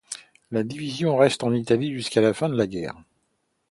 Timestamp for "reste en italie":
1.15-1.93